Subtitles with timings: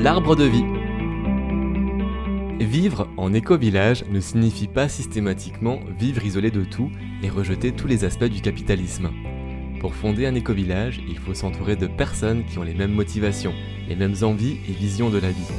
[0.00, 0.64] l'arbre de vie.
[2.58, 6.90] Vivre en éco-village ne signifie pas systématiquement vivre isolé de tout
[7.22, 9.10] et rejeter tous les aspects du capitalisme.
[9.78, 13.52] Pour fonder un éco-village, il faut s'entourer de personnes qui ont les mêmes motivations,
[13.90, 15.52] les mêmes envies et visions de la vie.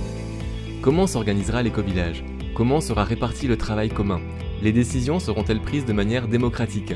[0.81, 2.23] Comment s'organisera l'éco-village?
[2.55, 4.21] Comment sera réparti le travail commun?
[4.63, 6.95] Les décisions seront-elles prises de manière démocratique?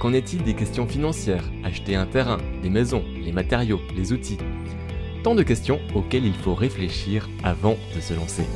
[0.00, 1.52] Qu'en est-il des questions financières?
[1.62, 4.38] Acheter un terrain, des maisons, les matériaux, les outils?
[5.22, 8.46] Tant de questions auxquelles il faut réfléchir avant de se lancer.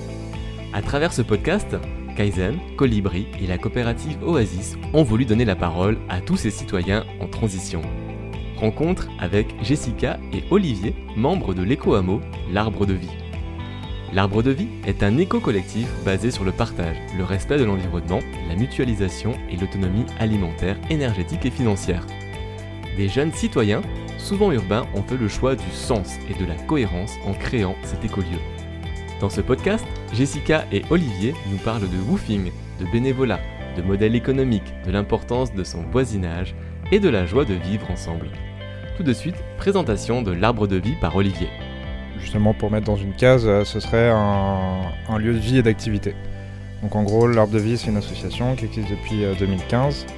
[0.73, 1.77] À travers ce podcast,
[2.17, 7.05] Kaizen, Colibri et la coopérative Oasis ont voulu donner la parole à tous ces citoyens
[7.21, 7.83] en transition.
[8.57, 13.13] Rencontre avec Jessica et Olivier, membres de l'éco-hameau L'Arbre de Vie.
[14.15, 18.55] L'Arbre de Vie est un éco-collectif basé sur le partage, le respect de l'environnement, la
[18.55, 22.07] mutualisation et l'autonomie alimentaire, énergétique et financière.
[22.97, 23.83] Des jeunes citoyens,
[24.25, 28.05] souvent urbains, ont fait le choix du sens et de la cohérence en créant cet
[28.05, 28.39] écolieu.
[29.21, 32.51] Dans ce podcast, Jessica et Olivier nous parlent de woofing,
[32.81, 33.41] de bénévolat,
[33.77, 36.55] de modèle économique, de l'importance de son voisinage
[36.91, 38.29] et de la joie de vivre ensemble.
[38.97, 41.49] Tout de suite, présentation de l'arbre de vie par Olivier
[42.19, 46.15] justement pour mettre dans une case, euh, ce serait un, lieu de vie et d'activité.
[46.83, 50.13] Donc en gros, l'Arbre de Vie, c'est une association qui existe depuis 2015 euh,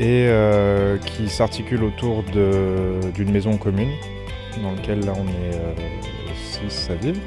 [0.00, 3.90] et euh, qui s'articule autour d'une maison commune
[4.62, 7.20] dans laquelle là on est 6 à vivre.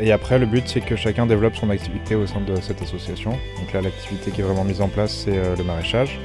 [0.00, 3.30] Et après, le but, c'est que chacun développe son activité au sein de cette association.
[3.30, 6.18] Donc là, l'activité qui est vraiment mise en place, c'est le maraîchage,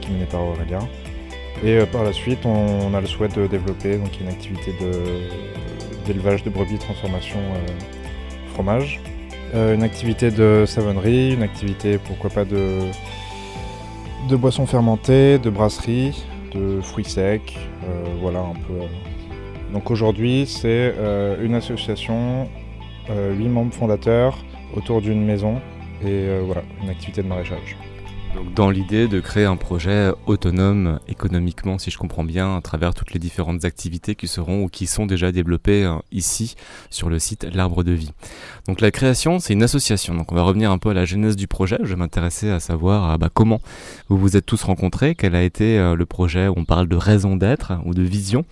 [0.00, 0.86] qui est mené par Aurélien.
[1.64, 4.92] Et par la suite, on, a le souhait de développer donc, une activité de,
[6.06, 9.00] d'élevage de brebis, transformation euh, fromage.
[9.54, 12.80] Euh, une activité de savonnerie, une activité pourquoi pas de,
[14.28, 18.86] de boissons fermentées, de brasserie, de fruits secs, euh, voilà un peu.
[19.72, 20.94] Donc aujourd'hui c'est
[21.42, 22.48] une association,
[23.08, 24.38] huit membres fondateurs
[24.76, 25.60] autour d'une maison
[26.04, 27.76] et voilà, une activité de maraîchage
[28.54, 33.12] dans l'idée de créer un projet autonome économiquement, si je comprends bien, à travers toutes
[33.12, 36.54] les différentes activités qui seront ou qui sont déjà développées euh, ici
[36.90, 38.12] sur le site L'Arbre de Vie.
[38.66, 40.14] Donc la création, c'est une association.
[40.14, 41.78] Donc on va revenir un peu à la genèse du projet.
[41.82, 43.60] Je vais m'intéresser à savoir bah, comment
[44.08, 46.96] vous vous êtes tous rencontrés, quel a été euh, le projet où on parle de
[46.96, 48.44] raison d'être ou de vision.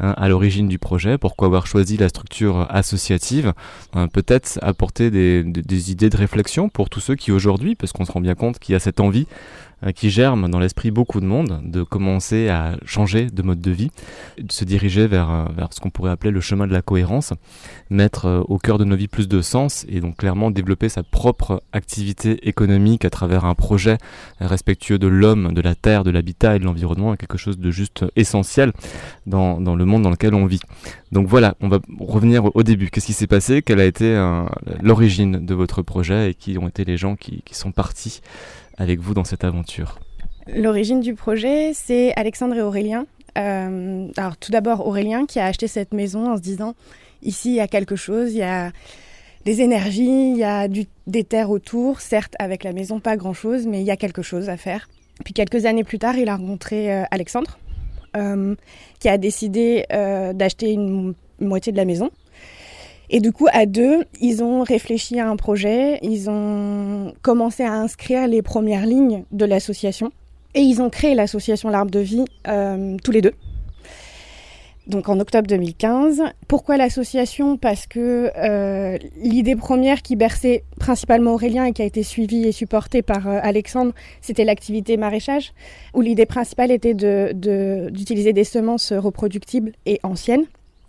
[0.00, 3.52] Hein, à l'origine du projet, pourquoi avoir choisi la structure associative,
[3.94, 8.04] hein, peut-être apporter des, des, idées de réflexion pour tous ceux qui aujourd'hui, parce qu'on
[8.04, 9.26] se rend bien compte qu'il y a cette envie
[9.94, 13.90] qui germe dans l'esprit beaucoup de monde, de commencer à changer de mode de vie,
[14.38, 17.32] de se diriger vers, euh, vers ce qu'on pourrait appeler le chemin de la cohérence,
[17.88, 21.02] mettre euh, au cœur de nos vies plus de sens et donc clairement développer sa
[21.02, 23.98] propre activité économique à travers un projet
[24.40, 28.04] respectueux de l'homme, de la terre, de l'habitat et de l'environnement, quelque chose de juste
[28.16, 28.72] essentiel
[29.26, 30.60] dans, dans, le monde dans lequel on vit.
[31.12, 32.90] Donc voilà, on va revenir au début.
[32.90, 33.62] Qu'est-ce qui s'est passé?
[33.62, 34.14] Quelle a été
[34.82, 38.20] l'origine de votre projet et qui ont été les gens qui, qui sont partis
[38.78, 39.98] avec vous dans cette aventure
[40.46, 43.06] L'origine du projet, c'est Alexandre et Aurélien.
[43.36, 46.74] Euh, alors tout d'abord Aurélien qui a acheté cette maison en se disant
[47.22, 48.72] ici il y a quelque chose, il y a
[49.44, 53.80] des énergies, il y a des terres autour, certes avec la maison pas grand-chose, mais
[53.80, 54.88] il y a quelque chose à faire.
[55.24, 57.58] Puis quelques années plus tard, il a rencontré euh, Alexandre
[58.16, 58.54] euh,
[59.00, 59.84] qui a décidé
[60.34, 62.10] d'acheter une, moitié de la maison
[63.10, 67.72] et du coup, à deux, ils ont réfléchi à un projet, ils ont commencé à
[67.72, 70.12] inscrire les premières lignes de l'association
[70.54, 73.32] et ils ont créé l'association L'Arbre de Vie euh, tous les deux.
[74.88, 76.22] Donc en octobre 2015.
[76.48, 77.58] Pourquoi l'association?
[77.58, 82.52] Parce que euh, l'idée première qui berçait principalement Aurélien et qui a été suivie et
[82.52, 83.92] supportée par euh, Alexandre,
[84.22, 85.52] c'était l'activité maraîchage,
[85.92, 90.46] où l'idée principale était d'utiliser de, des semences reproductibles et anciennes.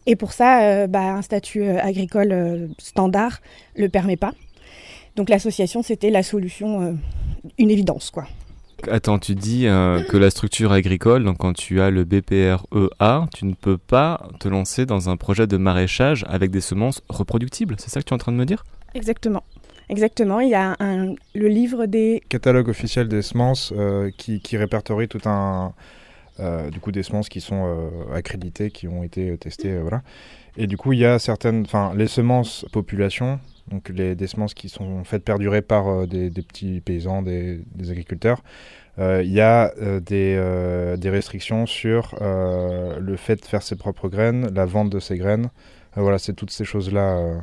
[0.09, 3.41] Et pour ça, euh, bah, un statut euh, agricole euh, standard
[3.77, 4.33] ne le permet pas.
[5.15, 6.97] Donc l'association, c'était la solution,
[7.59, 8.25] une évidence, quoi.
[8.89, 13.53] Attends, tu dis que la structure agricole, donc quand tu as le BPREA, tu ne
[13.53, 17.75] peux pas te lancer dans un projet de maraîchage avec des semences reproductibles.
[17.79, 18.63] C'est ça que tu es en train de me dire?
[18.94, 19.44] Exactement.
[19.89, 22.23] Exactement, il y a un, le livre des...
[22.29, 23.73] Catalogue officiel des semences
[24.17, 25.73] qui, qui répertorie tout un,
[26.71, 30.01] du coup des semences qui sont euh, accréditées, qui ont été testées, euh, voilà.
[30.57, 33.39] Et du coup, il y a certaines, enfin, les semences population,
[33.69, 38.44] donc les, des semences qui sont faites perdurer par des, petits paysans, des, agriculteurs.
[38.97, 39.71] Il y a
[40.01, 45.18] des, des, restrictions sur le fait de faire ses propres graines, la vente de ces
[45.18, 45.50] graines.
[45.95, 47.39] voilà, c'est toutes ces choses-là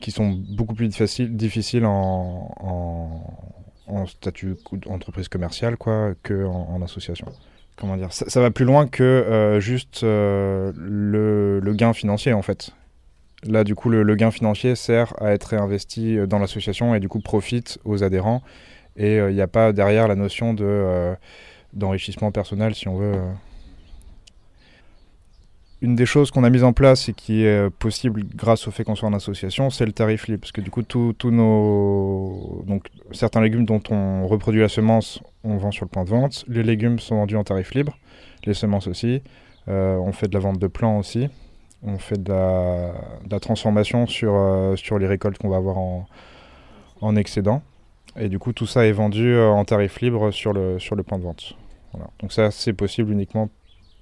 [0.00, 3.22] qui sont beaucoup plus difficiles en,
[3.86, 7.26] en, statut d'entreprise commerciale quoi, qu'en en association
[7.76, 12.70] comment dire, ça, va plus loin que euh, juste euh, le, gain financier en fait.
[13.44, 17.20] Là, du coup, le, gain financier sert à être réinvesti dans l'association et du coup
[17.20, 18.42] profite aux adhérents.
[18.96, 21.14] Et il n'y a pas derrière la notion de
[21.72, 23.14] d'enrichissement personnel, si on veut.
[25.82, 28.84] Une des choses qu'on a mises en place et qui est possible grâce au fait
[28.84, 30.40] qu'on soit en association, c'est le tarif libre.
[30.40, 32.64] Parce que du coup, tous nos.
[32.66, 36.44] Donc, certains légumes dont on reproduit la semence, on vend sur le point de vente.
[36.48, 37.98] Les légumes sont vendus en tarif libre,
[38.44, 39.20] les semences aussi.
[39.68, 41.28] Euh, on fait de la vente de plants aussi.
[41.82, 46.06] On fait de la, transformation sur, euh, sur les récoltes qu'on va avoir en,
[47.00, 47.62] en excédent.
[48.16, 51.02] Et du coup, tout ça est vendu euh, en tarif libre sur le, sur le
[51.02, 51.56] point de vente.
[52.20, 53.48] Donc ça, c'est possible uniquement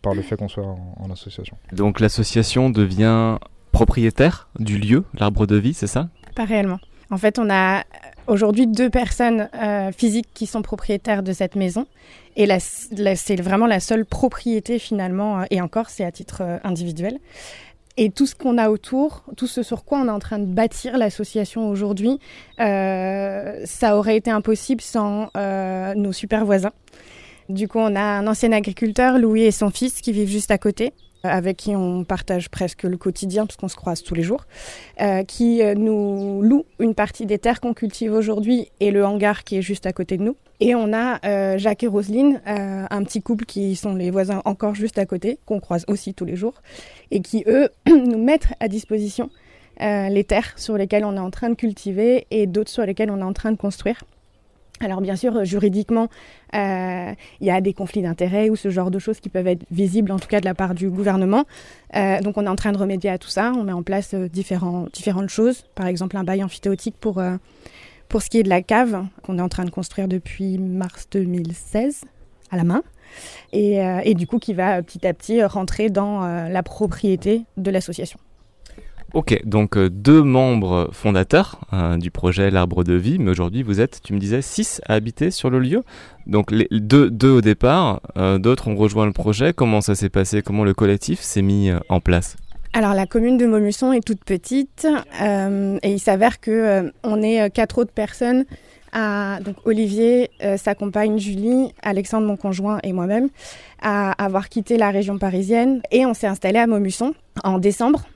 [0.02, 1.56] par le fait qu'on soit en, association.
[1.72, 3.38] Donc l'association devient
[3.70, 6.08] propriétaire du lieu, l'arbre de vie, c'est ça?
[6.34, 6.78] Pas réellement.
[7.10, 7.84] En fait, on a
[8.26, 11.86] aujourd'hui deux personnes euh, physiques qui sont propriétaires de cette maison.
[12.36, 17.18] Et c'est vraiment la seule propriété finalement, euh, et encore c'est à titre euh, individuel.
[17.98, 20.46] Et tout ce qu'on a autour, tout ce sur quoi on est en train de
[20.46, 22.18] bâtir l'association aujourd'hui,
[22.56, 26.72] ça aurait été impossible sans nos super voisins.
[27.52, 30.56] Du coup, on a un ancien agriculteur, Louis et son fils, qui vivent juste à
[30.56, 34.44] côté avec qui on partage presque le quotidien parce qu'on se croise tous les jours,
[35.00, 39.44] euh, qui euh, nous loue une partie des terres qu'on cultive aujourd'hui et le hangar
[39.44, 40.34] qui est juste à côté de nous.
[40.58, 44.74] Et on a euh, Jacques et Roselyne, un petit couple qui sont les voisins encore
[44.74, 46.54] juste à côté, qu'on croise aussi tous les jours,
[47.12, 49.30] et qui, eux, nous mettent à disposition
[49.78, 53.18] les terres sur lesquelles on est en train de cultiver et d'autres sur lesquelles on
[53.18, 54.02] est en train de construire.
[54.82, 56.08] Alors bien sûr, juridiquement,
[56.54, 59.64] euh, il y a des conflits d'intérêts ou ce genre de choses qui peuvent être
[59.70, 61.44] visibles, en tout cas de la part du gouvernement.
[61.94, 63.52] Euh, donc on est en train de remédier à tout ça.
[63.56, 65.64] On met en place euh, différentes choses.
[65.76, 67.22] Par exemple, un bail amphithéotique pour,
[68.08, 71.06] pour ce qui est de la cave qu'on est en train de construire depuis mars
[71.12, 72.04] 2016
[72.50, 72.82] à la main.
[73.52, 78.18] Et du coup, qui va petit à petit rentrer dans la propriété de l'association.
[79.14, 83.78] Ok, donc euh, deux membres fondateurs euh, du projet L'Arbre de Vie, mais aujourd'hui vous
[83.78, 85.82] êtes, tu me disais, six à habiter sur le lieu.
[86.26, 89.52] Donc deux, au départ, euh, d'autres ont rejoint le projet.
[89.52, 90.40] Comment ça s'est passé?
[90.40, 92.36] Comment le collectif s'est mis en place?
[92.72, 94.86] Alors la commune de Maumusson est toute petite
[95.20, 98.46] et il s'avère que on est quatre autres personnes
[98.94, 103.28] donc Olivier, sa compagne Julie, Alexandre mon conjoint et moi-même
[103.82, 107.12] à avoir quitté la région parisienne et on s'est installé à Maumusson
[107.44, 108.06] en décembre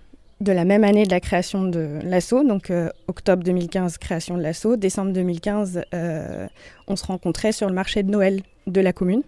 [0.40, 4.42] de la même année de la création de l'assaut, donc euh, octobre 2015, création de
[4.42, 6.46] l'assaut, décembre 2015, euh,
[6.86, 9.22] on se rencontrait sur le marché de Noël de la commune.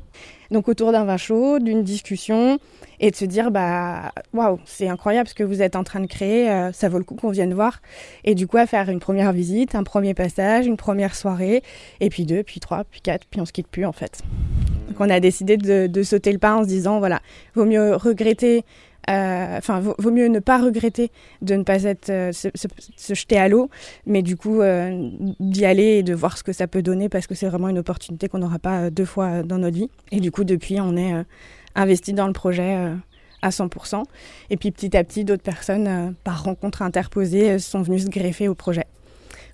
[0.50, 2.58] Donc autour d'un vin chaud, d'une discussion,
[3.00, 6.06] et de se dire, bah, waouh, c'est incroyable ce que vous êtes en train de
[6.06, 7.80] créer, euh, ça vaut le coup qu'on vienne voir.
[8.24, 11.62] Et du coup, à faire une première visite, un premier passage, une première soirée,
[12.00, 14.20] et puis deux, puis trois, puis quatre, puis on se quitte plus en fait.
[14.88, 17.20] Donc on a décidé de, de sauter le pas en se disant, voilà,
[17.54, 18.64] vaut mieux regretter
[19.06, 21.10] enfin, vaut, mieux ne pas regretter
[21.42, 23.70] de ne pas être euh, se, jeter à l'eau,
[24.06, 25.10] mais du coup euh,
[25.40, 27.78] d'y aller et de voir ce que ça peut donner parce que c'est vraiment une
[27.78, 29.90] opportunité qu'on n'aura pas deux fois dans notre vie.
[30.12, 31.14] Et du coup, depuis, on est
[31.74, 32.92] investi dans le projet
[33.42, 34.02] à 100%.
[34.50, 38.54] Et puis petit à petit, d'autres personnes, par rencontre interposée, sont venues se greffer au
[38.54, 38.86] projet.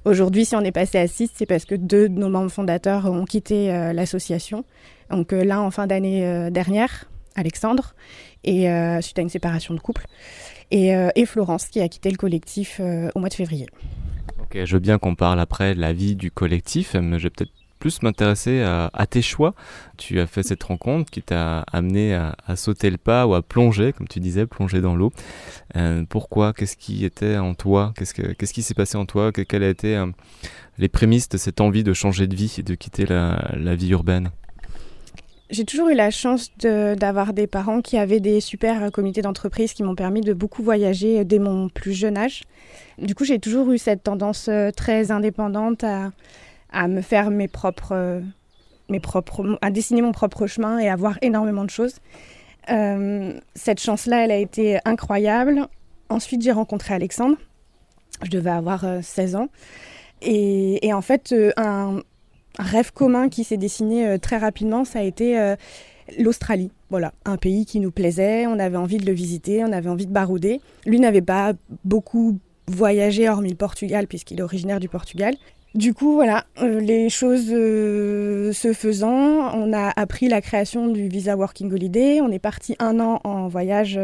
[0.04, 3.06] Aujourd'hui, si on est passé à 6, c'est parce que deux de nos membres fondateurs
[3.06, 4.64] ont quitté l'association.
[5.10, 7.94] Donc là, en fin d'année dernière, Alexandre,
[8.44, 10.06] et euh, suite à une séparation de couple,
[10.70, 13.66] et, euh, Florence qui a quitté le collectif euh, au mois de février.
[14.42, 17.30] Ok, je veux bien qu'on parle après de la vie du collectif, mais je vais
[17.30, 19.54] peut-être plus m'intéresser à, tes choix.
[19.98, 23.92] Tu as fait cette rencontre qui t'a amené à, sauter le pas ou à plonger,
[23.92, 25.12] comme tu disais, plonger dans l'eau.
[26.08, 26.54] pourquoi?
[26.54, 27.92] Qu'est-ce qui était en toi?
[27.96, 29.32] Qu'est-ce, qui s'est passé en toi?
[29.32, 30.02] Quelles a été
[30.78, 34.30] les prémices de cette envie de changer de vie et de quitter la vie urbaine?
[35.50, 39.74] J'ai toujours eu la chance d'avoir des parents qui avaient des super euh, comités d'entreprise
[39.74, 42.42] qui m'ont permis de beaucoup voyager euh, dès mon plus jeune âge.
[42.98, 48.20] Du coup, j'ai toujours eu cette tendance euh, très indépendante à, me faire mes propres,
[48.88, 52.00] mes propres, à dessiner mon propre chemin et à voir énormément de choses.
[52.66, 55.68] cette chance-là, elle a été incroyable.
[56.08, 57.36] Ensuite, j'ai rencontré Alexandre.
[58.24, 59.50] Je devais avoir 16 ans.
[60.20, 62.00] Et en fait, un,
[62.58, 65.56] un rêve commun qui s'est dessiné euh, très rapidement, ça a été euh,
[66.18, 66.70] l'Australie.
[66.90, 70.06] Voilà, un pays qui nous plaisait, on avait envie de le visiter, on avait envie
[70.06, 70.60] de barouder.
[70.86, 71.52] Lui n'avait pas
[71.84, 75.34] beaucoup voyagé hormis le Portugal puisqu'il est originaire du Portugal.
[75.74, 81.36] Du coup, voilà, euh, les choses se faisant, on a appris la création du Visa
[81.36, 82.20] Working Holiday.
[82.20, 83.98] On est parti un an en voyage,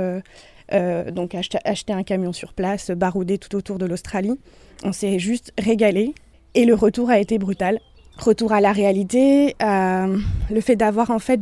[1.13, 4.37] donc acheter, acheter, un camion sur place, barouder tout autour de l'Australie.
[4.83, 6.13] On s'est juste régalé
[6.55, 7.79] et le retour a été brutal
[8.21, 10.17] retour à la réalité, euh,
[10.51, 11.41] le fait d'avoir en fait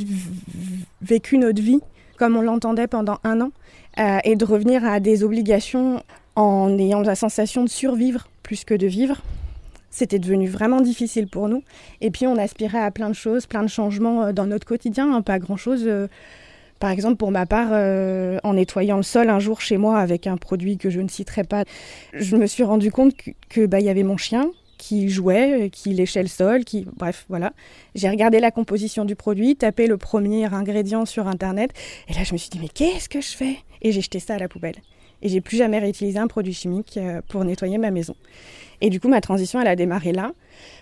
[1.02, 1.80] vécu notre vie
[2.16, 3.50] comme on l'entendait pendant un an
[3.98, 6.02] euh, et de revenir à des obligations
[6.34, 9.22] en ayant la sensation de survivre plus que de vivre.
[9.90, 11.62] C'était devenu vraiment difficile pour nous.
[12.00, 15.12] Et puis on aspirait à plein de choses, plein de changements euh, dans notre quotidien,
[15.12, 15.88] hein, pas grand-chose.
[16.80, 17.72] Par exemple, pour ma part,
[18.44, 21.42] en nettoyant le sol un jour chez moi avec un produit que je ne citerai
[21.42, 21.64] pas,
[22.12, 23.14] je me suis rendu compte
[23.48, 27.52] que, bah, y avait mon chien qui jouait, qui léchait le sol, qui bref, voilà.
[27.94, 31.72] J'ai regardé la composition du produit, tapé le premier ingrédient sur internet
[32.08, 33.56] et là je me suis dit mais qu'est-ce que je fais?
[33.82, 34.76] Et j'ai jeté ça à la poubelle.
[35.20, 38.14] Et j'ai plus jamais réutilisé un produit chimique pour nettoyer ma maison.
[38.80, 40.32] Et du coup, ma transition, elle a démarré là.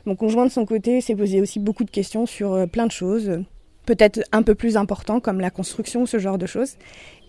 [0.04, 2.92] Mon conjoint, de son côté, s'est posé aussi beaucoup de questions sur euh, plein de
[2.92, 3.40] choses,
[3.86, 6.74] peut-être un peu plus importantes, comme la construction, ce genre de choses.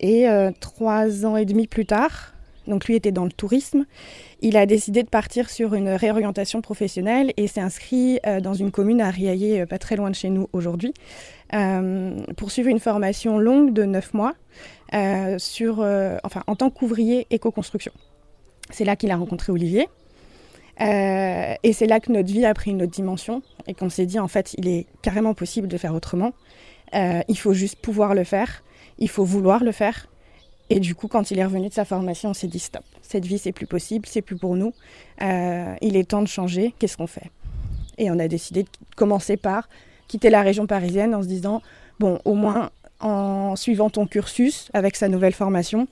[0.00, 2.34] Et euh, trois ans et demi plus tard,
[2.68, 3.84] donc lui était dans le tourisme,
[4.40, 8.70] il a décidé de partir sur une réorientation professionnelle et s'est inscrit euh, dans une
[8.70, 10.94] commune à Riaillé, pas très loin de chez nous aujourd'hui,
[12.36, 14.34] pour suivre une formation longue de neuf mois
[15.38, 15.78] sur,
[16.22, 17.92] enfin, en tant qu'ouvrier éco-construction.
[18.70, 19.88] C'est là qu'il a rencontré Olivier.
[20.80, 24.06] Euh, et c'est là que notre vie a pris une autre dimension et qu'on s'est
[24.06, 26.32] dit en fait il est carrément possible de faire autrement.
[26.94, 28.62] Euh, il faut juste pouvoir le faire,
[28.98, 30.08] il faut vouloir le faire.
[30.70, 33.24] Et du coup, quand il est revenu de sa formation, on s'est dit stop, cette
[33.24, 34.74] vie c'est plus possible, c'est plus pour nous.
[35.22, 36.74] Euh, il est temps de changer.
[36.78, 37.30] Qu'est-ce qu'on fait?
[37.96, 39.68] Et on a décidé de commencer par
[40.08, 41.62] quitter la région parisienne en se disant
[42.00, 42.70] bon, au moins
[43.00, 45.88] en suivant ton cursus avec sa nouvelle formation,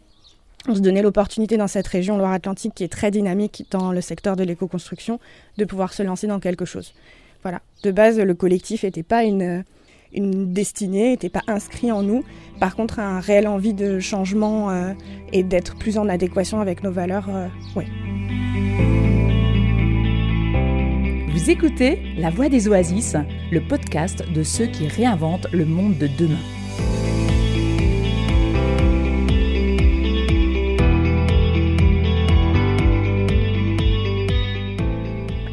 [0.68, 4.36] on se donnait l'opportunité dans cette région Loire-Atlantique qui est très dynamique dans le secteur
[4.36, 5.20] de l'éco-construction
[5.58, 6.92] de pouvoir se lancer dans quelque chose.
[7.42, 7.60] Voilà.
[7.84, 9.62] De base, le collectif n'était pas une,
[10.12, 12.24] une destinée, n'était pas inscrit en nous.
[12.60, 14.92] Par contre, un réel envie de changement euh,
[15.32, 17.84] et d'être plus en adéquation avec nos valeurs, euh, oui.
[21.32, 23.14] Vous écoutez La Voix des Oasis,
[23.52, 26.55] le podcast de ceux qui réinventent le monde de demain.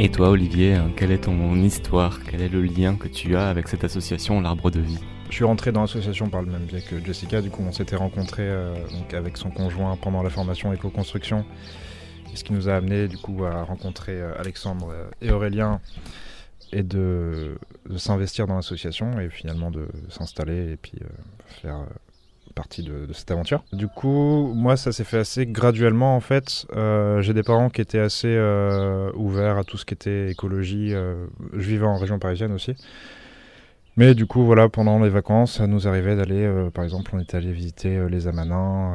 [0.03, 2.19] Et toi, Olivier, hein, quelle est ton histoire?
[2.29, 4.99] Quel est le lien que tu as avec cette association L'Arbre de Vie?
[5.29, 7.41] Je suis rentré dans l'association par le même biais que Jessica.
[7.41, 8.75] Du coup, on s'était rencontré euh,
[9.13, 11.45] avec son conjoint pendant la formation éco-construction.
[12.33, 15.79] Ce qui nous a amené du coup à rencontrer euh, Alexandre euh, et Aurélien
[16.73, 17.57] et de,
[17.95, 20.99] s'investir dans l'association et finalement de s'installer et puis
[21.61, 21.77] faire
[22.53, 23.63] partie de, cette aventure.
[23.73, 26.65] Du coup, moi, ça s'est fait assez graduellement en fait.
[26.75, 30.93] Euh, j'ai des parents qui étaient assez euh, ouverts à tout ce qui était écologie.
[30.93, 32.75] Euh, je vivais en région parisienne aussi.
[33.95, 37.37] Mais du coup, voilà, pendant les vacances, ça nous arrivait d'aller, par exemple, on était
[37.37, 38.91] allé visiter les Amanins,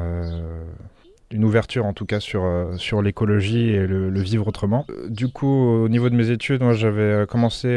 [1.31, 2.43] une ouverture en tout cas sur,
[2.75, 4.85] sur l'écologie et le, le, vivre autrement.
[5.07, 7.69] Du coup, au niveau de mes études, moi j'avais commencé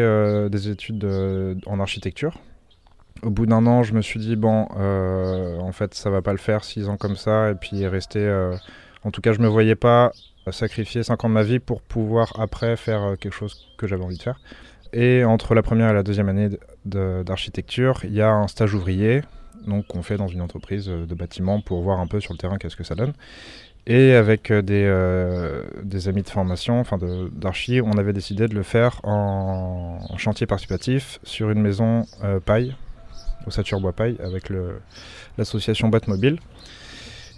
[0.50, 1.06] des études
[1.66, 2.40] en architecture
[3.22, 6.32] au bout d'un an, je me suis dit, bon, euh, en fait, ça va pas
[6.32, 8.20] le faire, six ans comme ça, et puis rester.
[8.20, 8.56] Euh,
[9.04, 10.12] en tout cas, je me voyais pas
[10.50, 14.04] sacrifier cinq ans de ma vie pour pouvoir après faire euh, quelque chose que j'avais
[14.04, 14.40] envie de faire.
[14.92, 16.50] Et entre la première et la deuxième année
[16.84, 19.22] d'architecture, il y a un stage ouvrier,
[19.66, 22.58] donc qu'on fait dans une entreprise de bâtiment pour voir un peu sur le terrain
[22.58, 23.14] qu'est-ce que ça donne.
[23.86, 26.98] Et avec des, des amis de formation, enfin
[27.32, 32.04] d'archi, on avait décidé de le faire en, chantier participatif sur une maison
[32.44, 32.76] paille
[33.46, 34.52] au Satur Bois Paille avec
[35.38, 36.38] l'association Batmobile.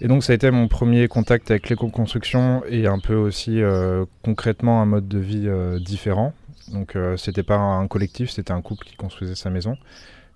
[0.01, 4.05] Et donc ça a été mon premier contact avec l'éco-construction et un peu aussi euh,
[4.23, 6.33] concrètement un mode de vie euh, différent.
[6.73, 9.77] Donc euh, c'était pas un collectif, c'était un couple qui construisait sa maison.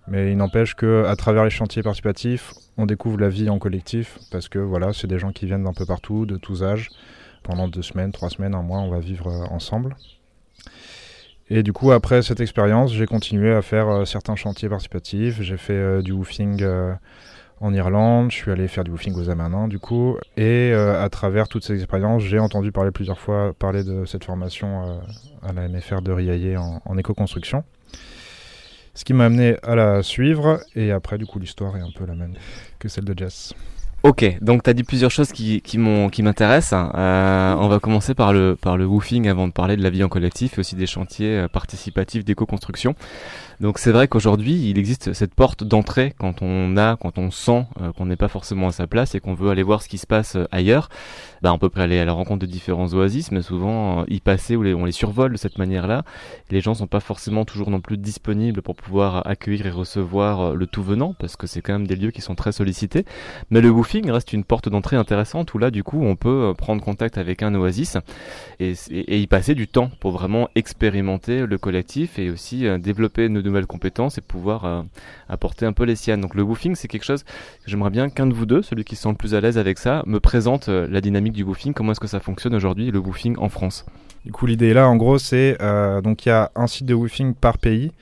[0.06, 4.48] Mais il n'empêche qu'à travers les chantiers participatifs, on découvre la vie en collectif parce
[4.48, 6.88] que voilà, c'est des gens qui viennent d'un peu partout, de tous âges.
[7.42, 9.96] Pendant deux semaines, trois semaines, un mois, on va vivre ensemble.
[11.50, 15.40] Et du coup, après cette expérience, j'ai continué à faire euh, certains chantiers participatifs.
[15.40, 16.92] J'ai fait euh, du woofing euh,
[17.60, 20.16] en Irlande, je suis allé faire du woofing aux Amanins, du coup.
[20.36, 25.00] Et à travers toutes ces expériences, j'ai entendu parler plusieurs fois parler de cette formation
[25.42, 27.64] à la MFR de Riaillé en, en éco-construction.
[28.94, 30.60] Ce qui m'a amené à la suivre.
[30.76, 32.34] Et après, du coup, l'histoire est un peu la même
[32.78, 33.54] que celle de Jess.
[34.04, 36.88] Ok, donc tu as dit plusieurs choses qui, qui m'intéressent.
[36.94, 40.04] Euh, on va commencer par le, par le woofing avant de parler de la vie
[40.04, 42.94] en collectif et aussi des chantiers euh, participatifs d'éco-construction.
[43.60, 47.66] Donc c'est vrai qu'aujourd'hui, il existe cette porte d'entrée quand on a, quand on sent
[47.80, 49.98] euh, qu'on n'est pas forcément à sa place et qu'on veut aller voir ce qui
[49.98, 50.88] se passe euh, ailleurs.
[51.42, 54.54] Bah, on peut aller à la rencontre de différents oasis, mais souvent euh, y passer
[54.54, 56.04] ou on les survole de cette manière-là.
[56.50, 60.66] Les gens sont pas forcément toujours non plus disponibles pour pouvoir accueillir et recevoir le
[60.68, 63.04] tout venant, parce que c'est quand même des lieux qui sont très sollicités.
[63.50, 66.82] Mais le woofing reste une porte d'entrée intéressante où là, du coup, on peut prendre
[66.82, 67.96] contact avec un oasis
[68.60, 73.66] et, y passer du temps pour vraiment expérimenter le collectif et aussi développer nos nouvelles
[73.66, 74.84] compétences et pouvoir
[75.28, 76.20] apporter un peu les siennes.
[76.20, 77.30] Donc le woofing, c'est quelque chose que
[77.66, 79.78] j'aimerais bien qu'un de vous deux, celui qui se sent le plus à l'aise avec
[79.78, 83.36] ça, me présente la dynamique du woofing, comment est-ce que ça fonctionne aujourd'hui, le woofing
[83.38, 83.86] en France?
[84.24, 85.58] Du coup, l'idée là, en gros, c'est
[86.02, 87.92] donc il y a un site de woofing par pays.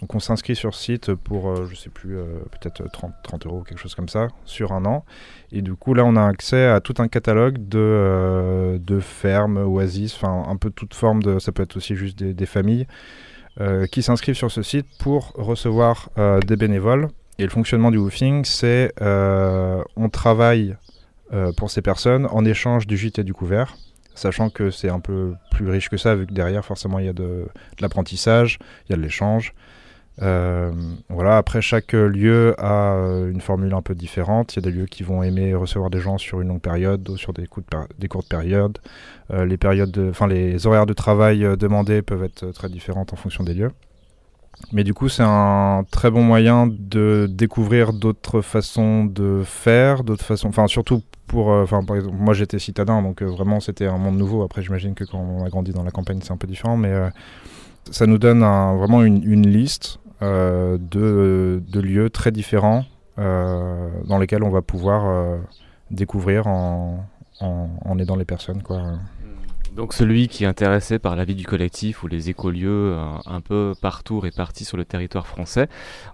[0.00, 2.16] Donc on s'inscrit sur site pour, je sais plus,
[2.50, 5.04] peut-être 30, 30 euros, quelque chose comme ça, sur un an.
[5.52, 9.58] Et du coup, là, on a accès à tout un catalogue de, euh, de fermes,
[9.58, 11.38] oasis, enfin un peu toute forme de.
[11.38, 12.92] Ça peut être aussi juste des, familles euh,
[13.90, 17.08] qui s'inscrivent sur ce site pour recevoir euh, des bénévoles.
[17.38, 20.76] Et le fonctionnement du woofing, c'est on travaille
[21.56, 23.76] pour ces personnes en échange du gîte et du couvert
[24.16, 27.08] sachant que c'est un peu plus riche que ça, vu que derrière, forcément, il y
[27.08, 28.58] a de, de l'apprentissage,
[28.88, 29.54] il y a de l'échange.
[30.22, 30.72] Euh,
[31.10, 34.54] voilà, après chaque lieu a euh, une formule un peu différente.
[34.54, 37.02] Il y a des lieux qui vont aimer recevoir des gens sur une longue période,
[37.02, 37.46] d'autres sur des,
[37.98, 38.78] des courtes périodes.
[39.32, 43.44] Euh, les périodes, enfin les horaires de travail demandés peuvent être très différentes en fonction
[43.44, 43.72] des lieux.
[44.72, 50.24] Mais du coup, c'est un très bon moyen de découvrir d'autres façons de faire, d'autres
[50.24, 54.16] façons, enfin surtout pour, enfin par exemple, moi j'étais citadin, donc vraiment c'était un monde
[54.16, 54.42] nouveau.
[54.42, 57.10] Après, j'imagine que quand on a grandi dans la campagne, c'est un peu différent, mais
[57.90, 62.84] ça nous donne vraiment une, liste de, de, lieux très différents
[63.18, 65.38] euh, dans lesquels on va pouvoir euh,
[65.90, 67.06] découvrir en,
[67.98, 68.62] aidant les personnes.
[68.62, 68.82] Quoi.
[69.74, 72.94] Donc celui qui est intéressé par la vie du collectif ou les écolieux
[73.26, 75.68] un, peu partout répartis sur le territoire français,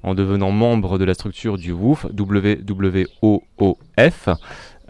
[0.04, 2.68] en devenant membre de la structure du WOOF, W-W-O-O-F,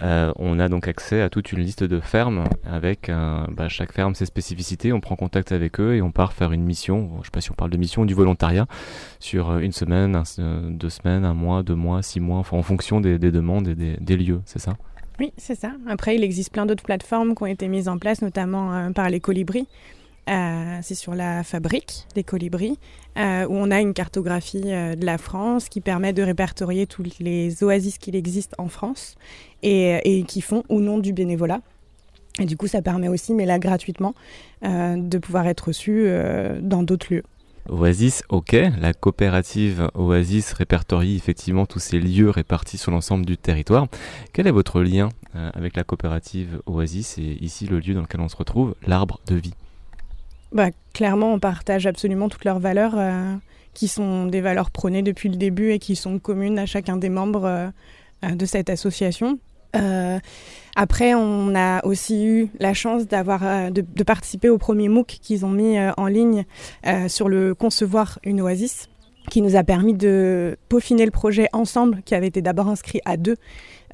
[0.03, 3.93] euh, on a donc accès à toute une liste de fermes avec euh, bah, chaque
[3.93, 4.93] ferme ses spécificités.
[4.93, 7.11] On prend contact avec eux et on part faire une mission.
[7.15, 8.67] Je ne sais pas si on parle de mission du volontariat
[9.21, 10.23] sur euh, une semaine,
[10.71, 14.41] deux semaines, un mois, deux mois, six mois, en fonction des, demandes et des, lieux.
[14.45, 14.77] C'est ça?
[15.21, 15.73] Oui, c'est ça.
[15.89, 19.21] Après, il existe plein d'autres plateformes qui ont été mises en place, notamment par les
[19.21, 19.69] colibris.
[20.29, 22.79] Euh, c'est sur la fabrique des colibris,
[23.19, 27.19] euh, où on a une cartographie euh, de la France qui permet de répertorier toutes
[27.19, 29.17] les oasis qu'il existe en France
[29.65, 31.61] et, qui font ou non du bénévolat.
[32.39, 34.15] Et du coup, ça permet aussi, mais là gratuitement,
[34.63, 36.09] de pouvoir être reçu
[36.61, 37.23] dans d'autres lieux.
[37.69, 38.57] Oasis, ok.
[38.81, 43.87] La coopérative Oasis répertorie effectivement tous ces lieux répartis sur l'ensemble du territoire.
[44.33, 48.29] Quel est votre lien avec la coopérative Oasis et ici le lieu dans lequel on
[48.29, 49.55] se retrouve, l'arbre de vie?
[50.53, 53.35] Bah, Clairement, on partage absolument toutes leurs valeurs, euh,
[53.73, 57.09] qui sont des valeurs prônées depuis le début et qui sont communes à chacun des
[57.09, 57.69] membres euh,
[58.25, 59.39] euh, de cette association.
[60.77, 65.47] après, on a aussi eu la chance d'avoir de, de, participer au premier MOOC qu'ils
[65.47, 66.45] ont mis en ligne
[67.09, 68.91] sur le concevoir une oasis
[69.31, 73.17] qui nous a permis de peaufiner le projet ensemble, qui avait été d'abord inscrit à
[73.17, 73.37] deux,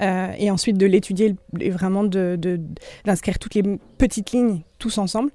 [0.01, 2.59] euh, et ensuite de l'étudier et vraiment d'inscrire de,
[3.05, 3.63] d'inscrire toutes les
[3.97, 5.31] petites lignes tous ensemble,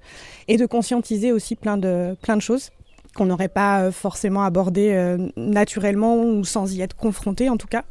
[0.49, 2.71] et de conscientiser aussi plein de, plein de choses
[3.15, 7.69] qu'on n'aurait pas euh, forcément abordées euh, naturellement ou sans y être confronté en tout
[7.69, 7.85] cas.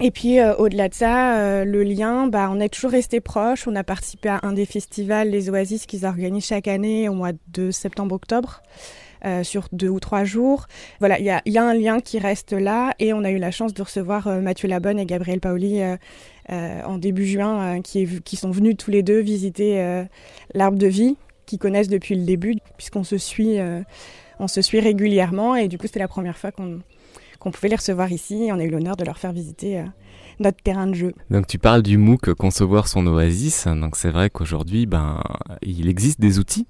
[0.00, 3.68] Et puis au-delà de ça, le lien, bah, on est toujours resté proche.
[3.68, 7.30] On a participé à un des festivals, les Oasis, qu'ils organisent chaque année au mois
[7.52, 8.60] de septembre-octobre.
[9.24, 10.66] Euh, sur deux ou trois jours.
[10.98, 13.72] Voilà, il y a, un lien qui reste là et on a eu la chance
[13.72, 18.06] de recevoir euh, Mathieu Labonne et Gabriel Paoli euh, en début juin qui,
[18.36, 20.04] sont venus tous les deux visiter
[20.52, 23.56] l'arbre de vie qu'ils connaissent depuis le début puisqu'on se suit
[24.46, 26.80] se suit régulièrement et du coup c'était la première fois qu'on
[27.38, 29.82] qu'on pouvait les recevoir ici et on a eu l'honneur de leur faire visiter
[30.38, 31.14] notre terrain de jeu.
[31.30, 35.22] Donc tu parles du MOOC Concevoir son oasis, donc c'est vrai qu'aujourd'hui ben,
[35.62, 36.66] il existe des outils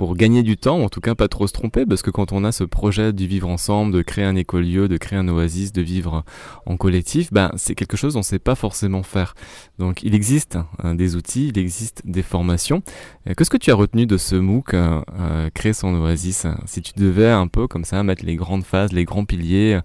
[0.00, 2.42] pour gagner du temps, en tout cas pas trop se tromper, parce que quand on
[2.42, 5.82] a ce projet du vivre ensemble, de créer un écolieu, de créer un oasis, de
[5.82, 6.24] vivre
[6.64, 9.34] en collectif, ben, c'est quelque chose qu'on ne sait pas forcément faire.
[9.78, 12.82] Donc il existe hein, des outils, il existe des formations.
[13.28, 16.80] Euh, qu'est-ce que tu as retenu de ce MOOC, euh, euh, créer son oasis Si
[16.80, 19.80] tu devais un peu comme ça mettre les grandes phases, les grands piliers,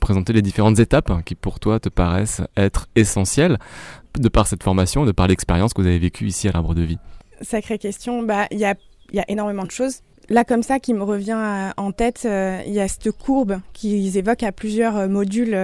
[0.00, 3.56] présenter les différentes étapes qui pour toi te paraissent être essentielles,
[4.18, 6.82] de par cette formation, de par l'expérience que vous avez vécue ici à l'Arbre de
[6.82, 6.98] Vie?
[7.40, 8.24] Sacrée question.
[8.24, 8.74] Bah, il y a
[9.12, 10.02] il y a énormément de choses.
[10.30, 13.60] Là, comme ça, qui me revient euh, en tête, euh, il y a cette courbe
[13.72, 15.56] qu'ils évoquent à plusieurs euh, modules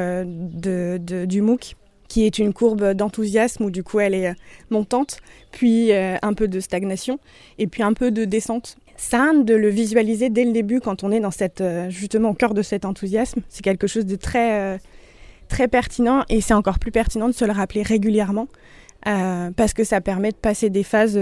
[1.27, 1.77] du MOOC,
[2.09, 4.35] qui est une courbe d'enthousiasme où du coup elle est
[4.71, 5.19] montante,
[5.51, 7.19] puis un peu de stagnation,
[7.59, 8.77] et puis un peu de descente.
[8.97, 12.55] Ça, de le visualiser dès le début quand on est dans cette, justement au cœur
[12.55, 14.79] de cet enthousiasme, c'est quelque chose de très,
[15.49, 18.47] très pertinent, et c'est encore plus pertinent de se le rappeler régulièrement,
[19.03, 21.19] parce que ça permet de passer des phases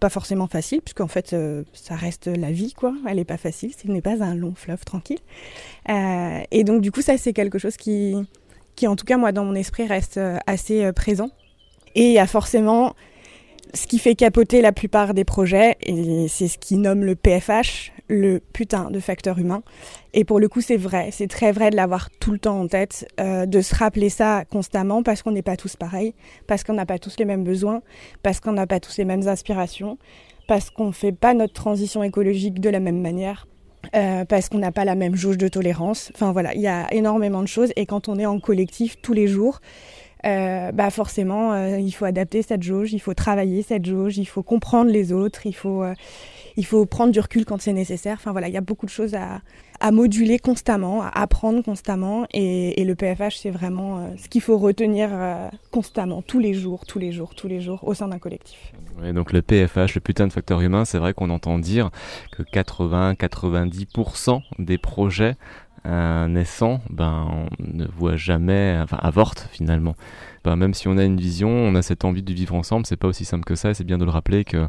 [0.00, 2.94] pas forcément facile, puisqu'en fait, euh, ça reste la vie, quoi.
[3.08, 5.18] Elle n'est pas facile, ce n'est pas un long fleuve tranquille.
[5.88, 8.14] Euh, et donc, du coup, ça, c'est quelque chose qui,
[8.74, 11.30] qui, en tout cas, moi, dans mon esprit, reste euh, assez présent.
[11.94, 12.94] Et il y a forcément
[13.74, 17.92] ce qui fait capoter la plupart des projets, et c'est ce qui nomme le PFH,
[18.08, 19.62] le putain de facteur humain.
[20.14, 22.68] Et pour le coup, c'est vrai, c'est très vrai de l'avoir tout le temps en
[22.68, 26.14] tête, euh, de se rappeler ça constamment parce qu'on n'est pas tous pareils,
[26.46, 27.82] parce qu'on n'a pas tous les mêmes besoins,
[28.22, 29.98] parce qu'on n'a pas tous les mêmes aspirations,
[30.46, 33.46] parce qu'on ne fait pas notre transition écologique de la même manière.
[33.94, 36.10] Euh, parce qu'on n'a pas la même jauge de tolérance.
[36.12, 39.12] Enfin voilà, il y a énormément de choses et quand on est en collectif tous
[39.12, 39.60] les jours,
[40.24, 44.42] euh, bah forcément, il faut adapter cette jauge, il faut travailler cette jauge, il faut
[44.42, 45.84] comprendre les autres, il faut,
[46.56, 48.16] il faut prendre du recul quand c'est nécessaire.
[48.18, 49.40] Enfin voilà, il y a beaucoup de choses à,
[49.80, 52.26] à moduler constamment, à apprendre constamment.
[52.32, 56.54] Et, et le PFH, c'est vraiment euh, ce qu'il faut retenir euh, constamment, tous les
[56.54, 58.72] jours, tous les jours, tous les jours, au sein d'un collectif.
[59.00, 61.90] Ouais, donc le PFH, le putain de facteur humain, c'est vrai qu'on entend dire
[62.32, 65.36] que 80-90% des projets
[65.86, 69.94] euh, naissants ben, on ne voit jamais, enfin avortent finalement.
[70.44, 72.96] Ben, même si on a une vision, on a cette envie de vivre ensemble, c'est
[72.96, 74.68] pas aussi simple que ça, et c'est bien de le rappeler que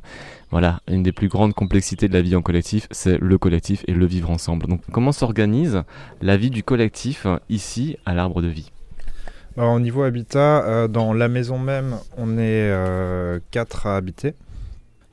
[0.50, 3.94] voilà, une des plus grandes complexités de la vie en collectif, c'est le collectif et
[3.94, 4.68] le vivre ensemble.
[4.68, 5.84] Donc comment s'organise
[6.22, 8.72] la vie du collectif euh, ici à l'arbre de vie?
[9.56, 14.36] Bah, au niveau habitat, euh, dans la maison même, on est euh, quatre à habiter.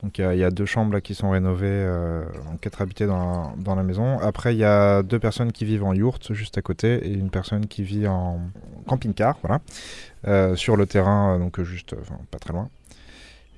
[0.05, 2.23] Donc il y a- deux chambres là, qui sont rénovées, euh,
[2.61, 4.19] quatre habités dans la, maison.
[4.19, 7.31] Après, il y a deux personnes qui vivent en yourte juste à côté et une
[7.31, 8.39] personne qui vit en
[8.87, 9.61] camping-car, voilà,
[10.27, 11.95] euh, sur le terrain, euh, donc juste,
[12.29, 12.69] pas très loin.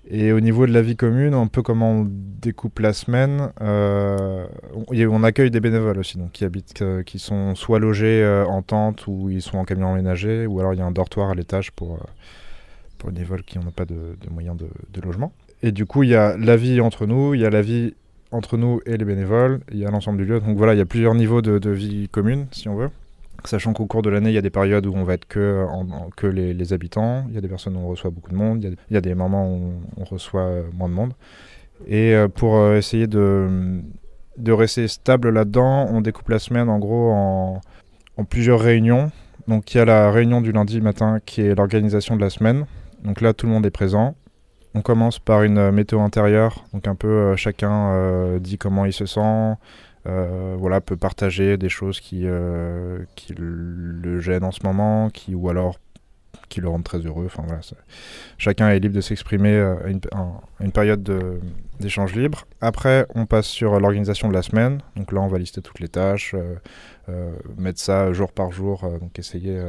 [0.10, 5.24] Et au niveau de la vie commune, un peu comment on découpe la semaine, on,
[5.24, 9.42] accueille des bénévoles aussi, donc qui habitent, qui sont soit logés en tente ou ils
[9.42, 12.00] sont en camion aménagé, ou alors il y a un dortoir à l'étage pour,
[13.04, 15.34] les bénévoles qui n'ont pas de, moyens de logement.
[15.64, 17.94] Et du coup, il y a la vie entre nous, il y a la vie
[18.32, 20.40] entre nous et les bénévoles, il y a l'ensemble du lieu.
[20.40, 22.90] Donc voilà, il y a plusieurs niveaux de, vie commune, si on veut.
[23.46, 26.28] Sachant qu'au cours de l'année, il y a des périodes où on va être que,
[26.28, 28.98] les, habitants, il y a des personnes où on reçoit beaucoup de monde, il y
[28.98, 31.14] a, des moments où on reçoit euh, moins de monde.
[31.88, 33.82] Et euh, pour euh, essayer de,
[34.48, 37.62] rester stable là-dedans, on découpe la semaine en gros en
[38.30, 39.12] plusieurs réunions.
[39.48, 42.66] Donc il y a la réunion du lundi matin qui est l'organisation de la semaine.
[43.04, 44.16] Donc là, tout le monde est présent.
[44.78, 48.86] On commence par une euh, météo intérieure, donc un peu euh, chacun euh, dit comment
[48.86, 49.56] il se sent,
[50.06, 52.26] voilà, peut partager des choses qui,
[53.16, 55.80] qui le gênent en ce moment, qui, ou alors
[56.48, 57.26] qui le rendent très heureux.
[57.26, 57.60] Enfin, voilà,
[58.38, 59.90] chacun est libre de s'exprimer à
[60.62, 61.42] une, période de-
[61.82, 62.46] d'échange libre.
[62.62, 64.80] Après, on passe sur l'organisation de la semaine.
[64.96, 66.34] Donc là, on va lister toutes les tâches,
[67.58, 69.62] mettre ça jour par jour, donc essayer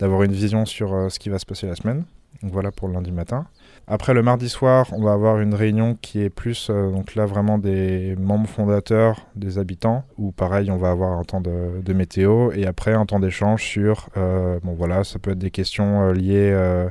[0.00, 2.06] d'avoir une vision sur ce qui va se passer la semaine.
[2.42, 3.46] Donc voilà pour le lundi matin.
[3.88, 7.24] Après le mardi soir, on va avoir une réunion qui est plus euh, donc là
[7.24, 12.50] vraiment des membres fondateurs, des habitants, où pareil on va avoir un temps de, météo
[12.50, 16.12] et après un temps d'échange sur euh, bon voilà ça peut être des questions euh,
[16.12, 16.88] liées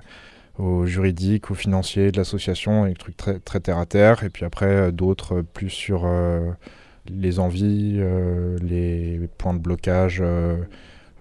[0.57, 4.45] au juridique, au financier de l'association et des trucs très terre à terre et puis
[4.45, 6.09] après d'autres plus sur
[7.07, 8.01] les envies,
[8.61, 10.23] les points de blocage.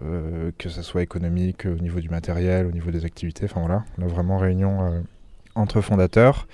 [0.00, 4.06] que ce soit économique, au niveau du matériel, au niveau des activités, enfin voilà, là
[4.06, 5.02] vraiment réunion
[5.54, 6.46] entre fondateurs.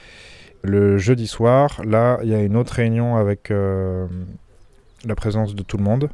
[0.62, 4.06] Le jeudi soir, là, il y a une autre réunion avec euh,
[5.04, 6.10] la présence de tout le monde,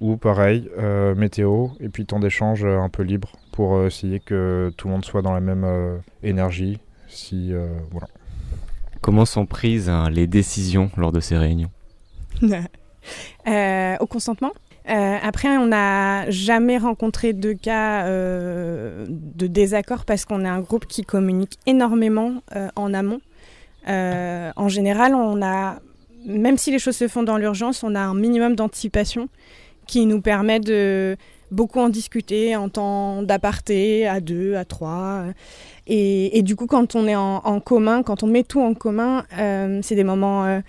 [0.00, 4.20] où pareil, euh, météo, et puis temps d'échange euh, un peu libre, pour euh, essayer
[4.20, 6.78] que tout le monde soit dans la même euh, énergie.
[7.08, 8.08] Si, euh, voilà.
[9.00, 11.70] Comment sont prises hein, les décisions lors de ces réunions?
[13.48, 14.52] Euh, au consentement?
[14.88, 20.60] Euh, après, on n'a jamais rencontré de cas euh, de désaccord parce qu'on est un
[20.60, 23.20] groupe qui communique énormément euh, en amont.
[23.86, 25.80] En général, on a,
[26.26, 29.28] même si les choses se font dans l'urgence, on a un minimum d'anticipation
[29.86, 31.16] qui nous permet de
[31.50, 35.24] beaucoup en discuter en temps d'aparté, à deux, à trois.
[35.88, 39.24] Et, du coup, quand on est en, commun, quand on met tout en commun,
[39.82, 40.62] c'est des moments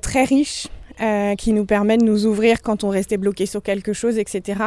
[0.00, 0.68] très riches
[1.00, 4.60] euh, qui nous permet de nous ouvrir quand on restait bloqué sur quelque chose, etc.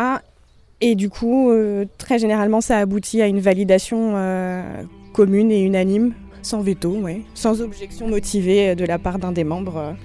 [0.82, 6.14] Et du coup, euh, très généralement, ça aboutit à une validation euh, commune et unanime,
[6.42, 6.98] sans veto,
[7.34, 9.96] sans objection motivée de la part d'un des membres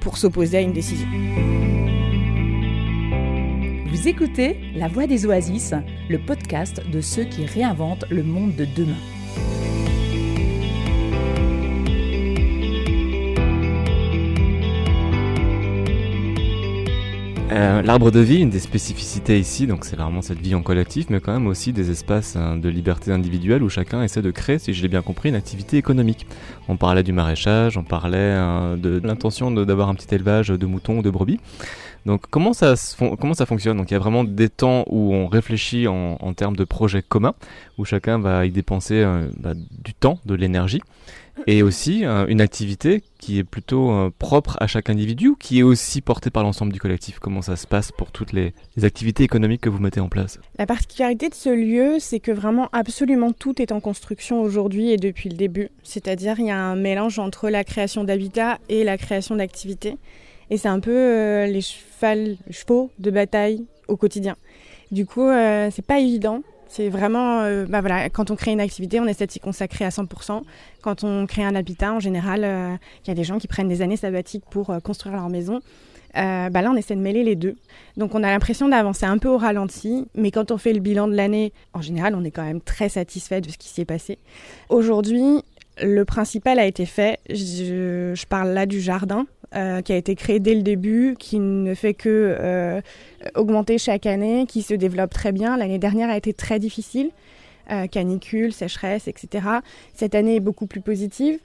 [0.00, 1.08] pour s'opposer à une décision.
[3.90, 5.72] Vous écoutez La Voix des Oasis,
[6.08, 8.98] le podcast de ceux qui réinventent le monde de demain.
[17.54, 21.06] Euh, L'arbre de vie, une des spécificités ici, donc c'est vraiment cette vie en collectif,
[21.08, 24.58] mais quand même aussi des espaces hein, de liberté individuelle où chacun essaie de créer,
[24.58, 26.26] si je l'ai bien compris, une activité économique.
[26.66, 30.98] On parlait du maraîchage, on parlait euh, de, l'intention d'avoir un petit élevage de moutons
[30.98, 31.38] ou de brebis.
[32.06, 33.76] Donc comment ça, comment ça fonctionne?
[33.76, 37.02] Donc il y a vraiment des temps où on réfléchit en, en termes de projets
[37.02, 37.34] communs,
[37.78, 40.82] où chacun va y dépenser euh, bah, du temps, de l'énergie.
[41.46, 45.62] Et aussi euh, une activité qui est plutôt euh, propre à chaque individu qui est
[45.62, 47.18] aussi portée par l'ensemble du collectif?
[47.18, 50.38] Comment ça se passe pour toutes les, activités économiques que vous mettez en place?
[50.58, 54.96] La particularité de ce lieu, c'est que vraiment absolument tout est en construction aujourd'hui et
[54.96, 55.68] depuis le début.
[55.82, 59.96] C'est-à-dire il y a un mélange entre la création d'habitat et la création d'activités.
[60.50, 64.36] Et c'est un peu euh, les chevaux de bataille au quotidien.
[64.90, 65.28] Du coup,
[65.70, 66.42] c'est pas évident
[66.74, 69.84] c'est vraiment, euh, bah voilà, quand on crée une activité, on essaie de s'y consacrer
[69.84, 70.42] à 100%.
[70.82, 73.68] Quand on crée un habitat, en général, euh, il y a des gens qui prennent
[73.68, 75.60] des années sabbatiques pour euh, construire leur maison.
[76.14, 77.54] bah là, on essaie de mêler les deux.
[77.96, 81.06] Donc, on a l'impression d'avancer un peu au ralenti, mais quand on fait le bilan
[81.06, 84.18] de l'année, en général, on est quand même très satisfait de ce qui s'est passé.
[84.68, 85.42] Aujourd'hui,
[85.80, 87.20] le principal a été fait.
[87.30, 89.26] Je, je parle là du jardin.
[89.56, 92.08] Euh, qui a été créé dès le début, qui ne fait que
[92.40, 92.80] euh,
[93.36, 95.56] augmenter chaque année, qui se développe très bien.
[95.56, 97.10] L'année dernière a été très difficile,
[97.70, 99.46] euh, canicule, sécheresse, etc.
[99.94, 101.38] Cette année est beaucoup plus positive.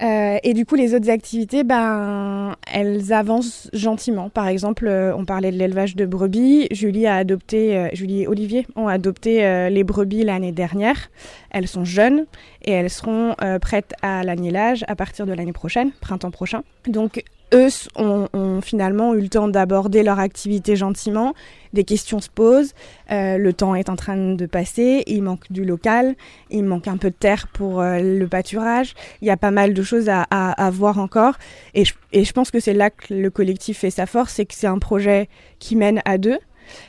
[0.00, 4.30] et du coup, les autres activités, ben, elles avancent gentiment.
[4.30, 6.68] Par exemple, on parlait de l'élevage de brebis.
[6.70, 11.10] Julie a adopté, Julie et Olivier ont adopté les brebis l'année dernière.
[11.50, 12.26] Elles sont jeunes
[12.62, 16.62] et elles seront prêtes à l'agnelage à partir de l'année prochaine, printemps prochain.
[16.86, 21.34] Donc, eux ont, finalement eu le temps d'aborder leur activité gentiment.
[21.72, 22.72] Des questions se posent.
[23.10, 25.02] Euh, le temps est en train de passer.
[25.06, 26.14] Il manque du local.
[26.50, 28.94] Il manque un peu de terre pour euh, le pâturage.
[29.20, 31.34] Il y a pas mal de choses à, à, voir encore.
[31.74, 34.34] Et et je pense que c'est là que le collectif fait sa force.
[34.34, 36.38] C'est que c'est un projet qui mène à deux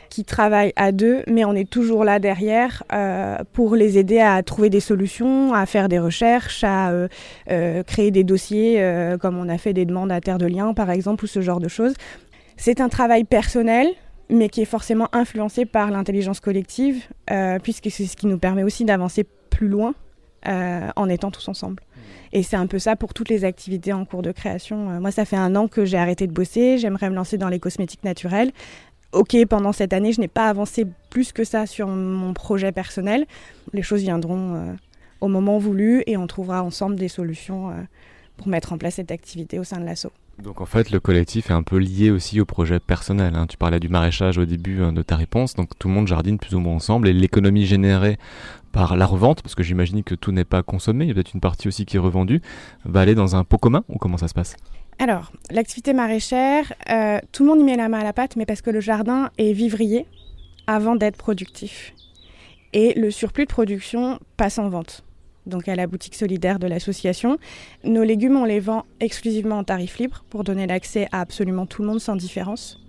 [0.09, 4.41] qui travaillent à deux, mais on est toujours là derrière euh, pour les aider à
[4.43, 7.07] trouver des solutions, à faire des recherches, à euh,
[7.49, 8.83] euh, créer des dossiers,
[9.21, 11.59] comme on a fait des demandes à Terre de Liens, par exemple, ou ce genre
[11.59, 11.93] de choses.
[12.57, 13.87] C'est un travail personnel,
[14.29, 17.05] mais qui est forcément influencé par l'intelligence collective,
[17.63, 19.93] puisque c'est ce qui nous permet aussi d'avancer plus loin
[20.45, 21.83] en étant tous ensemble.
[22.31, 24.77] Et c'est un peu ça pour toutes les activités en cours de création.
[24.99, 26.77] moi, ça fait un an que j'ai arrêté de bosser.
[26.77, 28.51] J'aimerais me lancer dans les cosmétiques naturels
[29.11, 33.25] ok, pendant cette année, je n'ai pas avancé plus que ça sur mon projet personnel.
[33.73, 34.73] Les choses viendront euh,
[35.21, 37.73] au moment voulu et on trouvera ensemble des solutions euh,
[38.37, 40.11] pour mettre en place cette activité au sein de l'assaut.
[40.41, 43.35] Donc en fait, le collectif est un peu lié aussi au projet personnel.
[43.35, 43.45] Hein.
[43.47, 46.37] Tu parlais du maraîchage au début hein, de ta réponse, donc tout le monde jardine
[46.37, 48.17] plus ou moins ensemble et l'économie générée
[48.71, 51.33] par la revente, parce que j'imagine que tout n'est pas consommé, il y a peut-être
[51.33, 52.41] une partie aussi qui est revendue,
[52.85, 54.55] va aller dans un pot commun ou comment ça se passe?
[54.99, 58.45] Alors, l'activité maraîchère, euh, tout le monde y met la main à la pâte, mais
[58.45, 60.05] parce que le jardin est vivrier
[60.67, 61.93] avant d'être productif.
[62.73, 65.03] Et le surplus de production passe en vente,
[65.45, 67.37] donc à la boutique solidaire de l'association.
[67.83, 71.81] Nos légumes, on les vend exclusivement en tarif libre pour donner l'accès à absolument tout
[71.81, 72.79] le monde sans différence.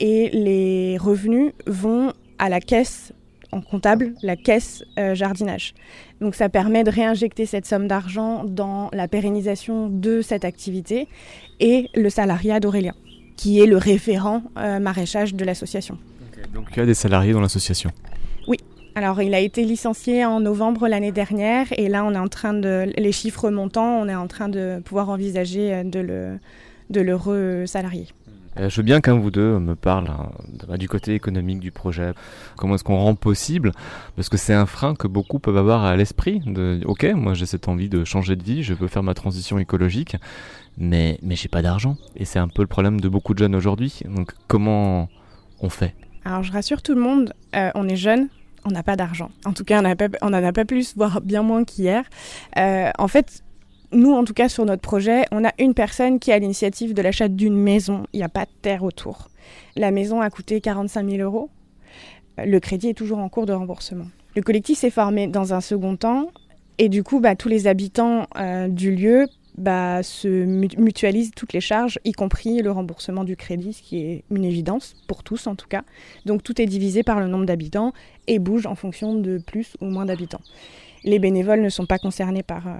[0.00, 3.12] Et les revenus vont à la caisse
[3.52, 5.74] en comptable la caisse euh, jardinage.
[6.20, 11.08] Donc ça permet de réinjecter cette somme d'argent dans la pérennisation de cette activité
[11.60, 12.94] et le salariat d'Aurélien,
[13.36, 15.98] qui est le référent euh, maraîchage de l'association.
[16.54, 17.90] Donc il y a des salariés dans l'association
[18.46, 18.58] Oui.
[18.94, 22.54] Alors il a été licencié en novembre l'année dernière et là on est en train
[22.54, 26.38] de les chiffres montant, on est en train de pouvoir envisager euh, de le
[26.90, 28.06] de le resalarier.
[28.58, 32.12] Euh, je veux bien qu'un vous deux me parle hein, du côté économique du projet.
[32.56, 33.72] Comment est-ce qu'on rend possible?
[34.16, 36.42] Parce que c'est un frein que beaucoup peuvent avoir à l'esprit.
[36.84, 40.16] Ok, moi j'ai cette envie de changer de vie, je veux faire ma transition écologique,
[40.76, 41.96] mais mais j'ai pas d'argent.
[42.16, 44.00] Et c'est un peu le problème de beaucoup de jeunes aujourd'hui.
[44.04, 45.08] Donc comment
[45.60, 45.94] on fait?
[46.24, 48.28] Alors je rassure tout le monde, euh, on est jeune,
[48.64, 49.30] on n'a pas d'argent.
[49.44, 52.04] En tout cas, on n'en a pas plus, voire bien moins qu'hier.
[52.56, 53.42] Euh, en fait,
[53.92, 57.00] nous, en tout cas, sur notre projet, on a une personne qui a l'initiative de
[57.00, 58.04] l'achat d'une maison.
[58.12, 59.30] Il n'y a pas de terre autour.
[59.76, 61.48] La maison a coûté 45 000 euros.
[62.36, 64.06] Le crédit est toujours en cours de remboursement.
[64.36, 66.30] Le collectif s'est formé dans un second temps
[66.76, 71.60] et du coup, bah, tous les habitants euh, du lieu bah, se mutualisent toutes les
[71.60, 75.56] charges, y compris le remboursement du crédit, ce qui est une évidence pour tous en
[75.56, 75.82] tout cas.
[76.26, 77.92] Donc tout est divisé par le nombre d'habitants
[78.28, 80.42] et bouge en fonction de plus ou moins d'habitants
[81.04, 82.72] les bénévoles ne sont pas concernés par, euh,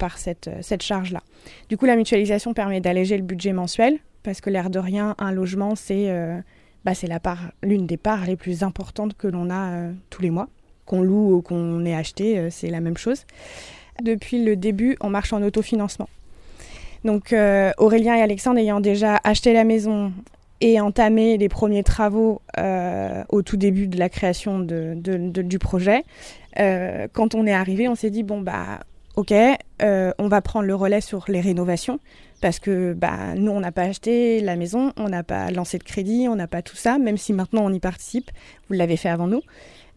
[0.00, 1.20] par cette, euh, cette charge-là.
[1.68, 5.30] Du coup, la mutualisation permet d'alléger le budget mensuel, parce que l'air de rien, un
[5.30, 6.40] logement, c'est euh,
[6.84, 10.48] bah, la part, l'une des parts les plus importantes que l'on a tous les mois.
[10.86, 13.24] Qu'on loue ou qu'on ait acheté, c'est la même chose.
[14.02, 16.08] Depuis le début, on marche en autofinancement.
[17.04, 17.32] Donc
[17.78, 20.12] Aurélien et Alexandre ayant déjà acheté la maison
[20.60, 22.42] et entamé les premiers travaux
[23.28, 26.02] au tout début de la création de, du projet,
[26.58, 28.80] euh, quand on est arrivé, on s'est dit bon bah
[29.20, 29.34] ok,
[29.82, 32.00] euh, on va prendre le relais sur les rénovations
[32.40, 35.84] parce que bah nous on n'a pas acheté la maison, on n'a pas lancé de
[35.84, 38.30] crédit, on n'a pas tout ça, même si maintenant on y participe.
[38.68, 39.42] Vous l'avez fait avant nous.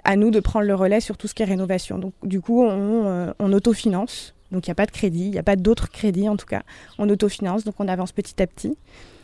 [0.03, 1.99] À nous de prendre le relais sur tout ce qui est rénovation.
[1.99, 5.31] Donc du coup on, euh, on autofinance Donc il n'y a pas de crédit, il
[5.31, 6.63] n'y a pas d'autres crédits en tout cas.
[6.99, 8.77] On autofinance, donc on avance petit à petit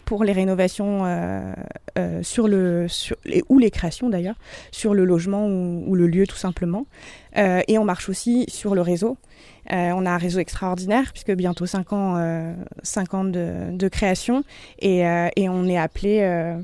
[0.10, 1.54] pour les rénovations euh,
[2.00, 4.38] euh, sur le, sur les, ou les créations d'ailleurs,
[4.72, 6.88] sur le logement ou, le lieu tout simplement.
[7.38, 9.20] Euh, et on marche aussi sur le réseau.
[9.70, 14.44] on a un réseau extraordinaire puisque bientôt 5 ans, 5 ans de, de création
[14.80, 15.02] et,
[15.36, 16.56] et, on est appelé,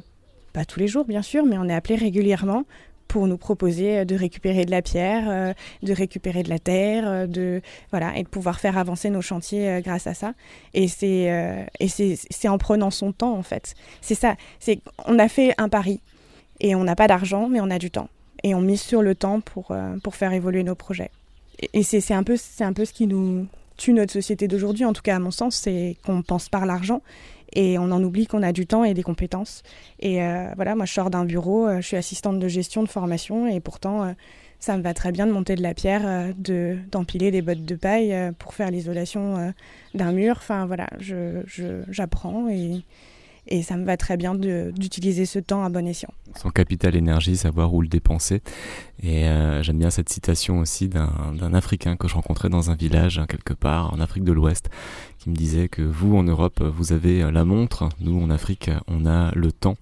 [0.51, 2.63] pas tous les jours bien sûr, mais on est appelé régulièrement
[3.07, 7.07] pour nous proposer euh, de récupérer de la pierre, euh, de récupérer de la terre,
[7.07, 10.33] euh, de voilà et de pouvoir faire avancer nos chantiers grâce à ça.
[10.73, 13.75] Et c'est et c'est en prenant son temps en fait.
[14.01, 14.35] C'est ça.
[14.59, 16.01] C'est on a fait un pari
[16.59, 18.09] et on n'a pas d'argent mais on a du temps
[18.43, 21.11] et on mise sur le temps pour pour faire évoluer nos projets.
[21.73, 24.93] Et, c'est un peu c'est un peu ce qui nous tue notre société d'aujourd'hui, en
[24.93, 27.01] tout cas à mon sens, c'est qu'on pense par l'argent
[27.55, 29.63] et on en oublie qu'on a du temps et des compétences.
[29.99, 32.89] Et euh, voilà, moi je sors d'un bureau, euh, je suis assistante de gestion de
[32.89, 34.11] formation et pourtant euh,
[34.59, 37.75] ça me va très bien de monter de la pierre, de d'empiler des bottes de
[37.75, 39.53] paille pour faire l'isolation
[39.93, 40.35] d'un mur.
[40.37, 42.83] Enfin voilà, j'apprends je, et,
[43.47, 46.09] et ça me va très bien d'utiliser ce temps à bon escient.
[46.35, 48.41] Son capital énergie, savoir où le dépenser.
[49.03, 53.19] Et euh, j'aime bien cette citation aussi d'un Africain que je rencontrais dans un village,
[53.19, 54.69] hein, quelque part, en Afrique de l'Ouest,
[55.19, 59.05] qui me disait que vous, en Europe, vous avez la montre, nous, en Afrique, on
[59.05, 59.75] a le temps.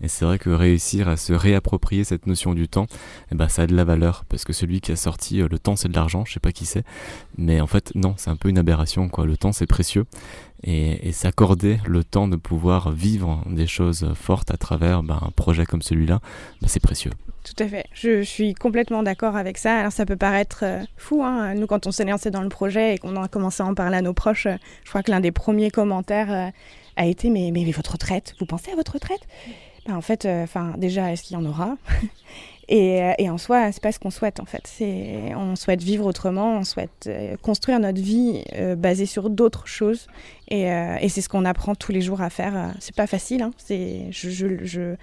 [0.00, 2.86] Et c'est vrai que réussir à se réapproprier cette notion du temps,
[3.32, 5.58] eh ben, ça a de la valeur, parce que celui qui a sorti euh, le
[5.58, 6.84] temps, c'est de l'argent, je sais pas qui c'est,
[7.36, 9.26] mais en fait, non, c'est un peu une aberration, quoi.
[9.26, 10.06] Le temps, c'est précieux
[10.64, 15.66] et, s'accorder le temps de pouvoir vivre des choses fortes à travers ben, un projet
[15.66, 16.20] comme celui-là,
[16.60, 17.10] ben, c'est précieux.
[17.44, 17.86] Tout à fait.
[17.94, 19.78] Je, suis complètement d'accord avec ça.
[19.78, 21.54] Alors ça peut paraître euh, fou, hein.
[21.54, 23.96] nous quand on s'est lancé dans le projet et qu'on a commencé à en parler
[23.96, 26.50] à nos proches, euh, je crois que l'un des premiers commentaires euh,
[26.96, 29.26] a été mais, mais, votre retraite, vous pensez à votre retraite?
[29.86, 30.28] Ben, En fait,
[30.76, 31.76] déjà, est-ce qu'il y en aura?
[32.72, 34.62] Et, et, en soi, c'est pas ce qu'on souhaite en fait.
[35.36, 37.10] On souhaite vivre autrement, on souhaite
[37.42, 38.44] construire notre vie
[38.76, 40.06] basée sur d'autres choses.
[40.48, 40.70] Et,
[41.08, 42.72] c'est ce qu'on apprend tous les jours à faire.
[42.78, 43.42] C'est pas facile.
[43.42, 43.50] Hein.
[44.10, 44.96] Je,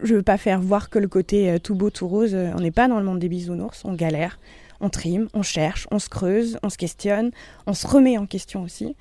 [0.00, 2.34] je, veux pas faire voir que le côté euh, tout beau, tout rose.
[2.34, 4.38] Euh, on n'est pas dans le monde des bisounours, on galère,
[4.80, 7.30] on trime, on cherche, on se creuse, on se questionne,
[7.66, 8.96] on se remet en question aussi.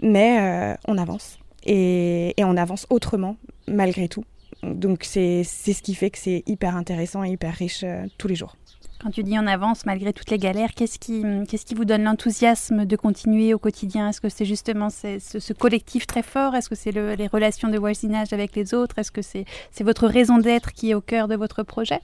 [0.00, 1.38] Mais euh, on avance.
[1.64, 3.36] Et, on avance autrement,
[3.66, 4.24] malgré tout.
[4.74, 7.84] Donc c'est ce qui fait que c'est hyper intéressant et hyper riche
[8.18, 8.56] tous les jours.
[9.04, 12.86] Quand tu dis en avance malgré toutes les galères, qu'est-ce qui, qui vous donne l'enthousiasme
[12.86, 14.08] de continuer au quotidien?
[14.08, 16.54] Est-ce que c'est justement ce, ce, collectif très fort?
[16.54, 18.98] Est-ce que c'est les relations de voisinage avec les autres?
[18.98, 22.00] Est-ce que c'est, c'est votre raison d'être qui est au cœur de votre projet?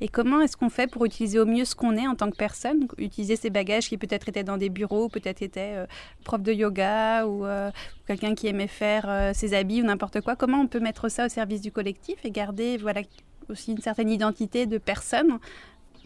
[0.00, 2.36] Et comment est-ce qu'on fait pour utiliser au mieux ce qu'on est en tant que
[2.36, 2.86] personne?
[2.98, 5.86] Utiliser ces bagages qui peut-être étaient dans des bureaux, peut-être étaient euh,
[6.24, 7.70] prof de yoga ou euh,
[8.06, 10.36] quelqu'un qui aimait faire euh, ses habits ou n'importe quoi.
[10.36, 13.02] Comment on peut mettre ça au service du collectif et garder voilà,
[13.48, 15.38] aussi une certaine identité de personne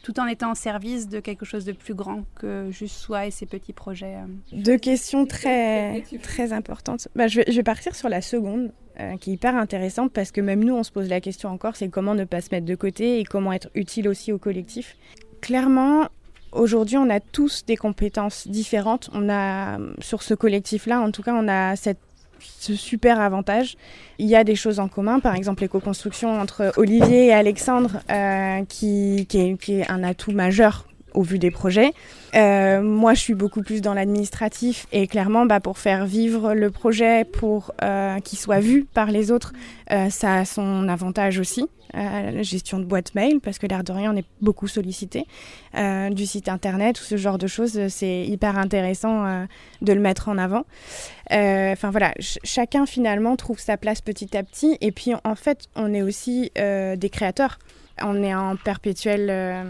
[0.03, 3.31] tout en étant en service de quelque chose de plus grand que juste soi et
[3.31, 4.17] ses petits projets.
[4.17, 4.27] Euh.
[4.53, 7.09] Deux questions très, très importantes.
[7.15, 10.65] Bah, je, vais, partir sur la seconde, euh, qui est hyper intéressante parce que même
[10.65, 13.21] nous, on se pose la question encore, c'est comment ne pas se mettre de côté
[13.21, 14.97] et comment être utile aussi au collectif.
[15.41, 16.09] Clairement,
[16.51, 19.09] aujourd'hui, on a tous des compétences différentes.
[19.15, 22.01] On a, sur ce collectif-là, en tout cas, on a cette
[22.43, 23.77] ce super avantage.
[24.19, 28.63] Il y a des choses en commun, par exemple l'éco-construction entre Olivier et Alexandre, euh,
[28.69, 31.93] qui, est, un atout majeur au vu des projets.
[32.35, 36.71] Euh, moi, je suis beaucoup plus dans l'administratif et clairement, bah, pour faire vivre le
[36.71, 39.53] projet, pour euh, qu'il soit vu par les autres,
[39.91, 41.67] euh, ça a son avantage aussi.
[41.95, 45.27] La gestion de boîte mail, parce que l'air de rien, on est beaucoup sollicité.
[45.75, 49.47] Du site internet, tout ce genre de choses, c'est hyper intéressant
[49.83, 50.65] de le mettre en avant.
[51.31, 54.79] Enfin voilà, chacun finalement trouve sa place petit à petit.
[54.81, 57.59] Et puis en fait, on est aussi des créateurs
[58.05, 59.65] on est en perpétuelle euh,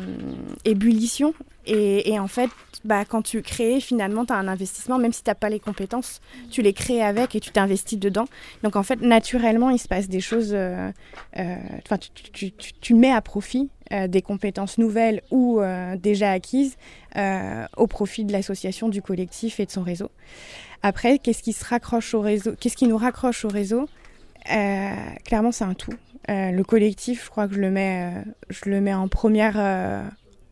[0.65, 1.35] ébullition.
[1.65, 2.51] Et, en fait,
[2.85, 5.61] bah, quand tu crées, finalement, tu as un investissement, même si tu n'as pas les
[5.61, 8.25] compétences, tu les crées avec et tu t'investis dedans.
[8.65, 10.91] Donc en fait, naturellement, il se passe des choses, euh,
[11.39, 11.57] euh,
[12.81, 13.71] tu, mets à profit
[14.09, 15.61] des compétences nouvelles ou
[15.99, 16.77] déjà acquises
[17.77, 20.11] au profit de l'association, du collectif et de son réseau.
[20.83, 23.87] Après, qu'est-ce qui se raccroche au réseau Qu'est-ce qui nous raccroche au réseau?
[24.47, 25.95] Clairement, c'est un tout.
[26.31, 29.55] Euh, le collectif, je crois que je le mets, euh, je le mets en première
[29.57, 30.03] euh,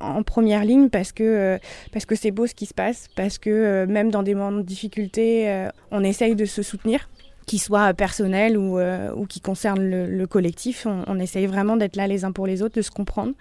[0.01, 1.59] en première ligne parce que
[1.93, 4.63] parce que c'est beau ce qui se passe, parce que même dans des moments de
[4.63, 7.11] difficulté, on essaye de se soutenir,
[7.45, 10.87] qu'il soit personnel ou, ou qui concerne le, collectif.
[10.87, 13.35] On, on, essaye vraiment d'être là les uns pour les autres, de se comprendre,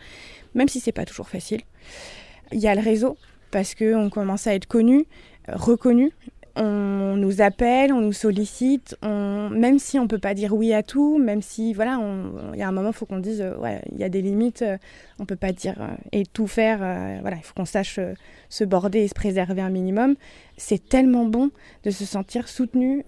[0.53, 1.61] même si c'est pas toujours facile.
[2.51, 3.15] Il y a le réseau
[3.51, 5.05] parce que on commence à être connu,
[5.47, 6.11] reconnu
[6.55, 10.83] on nous appelle, on nous sollicite, on, même si on peut pas dire oui à
[10.83, 11.99] tout, même si voilà,
[12.53, 14.21] il y a un moment, il faut qu'on dise euh, ouais, il y a des
[14.21, 14.77] limites, euh,
[15.19, 16.79] on peut pas dire euh, et tout faire.
[17.21, 17.99] voilà, il faut qu'on sache
[18.49, 20.15] se border et se préserver un minimum.
[20.57, 21.51] C'est tellement bon
[21.83, 23.05] de se sentir soutenu,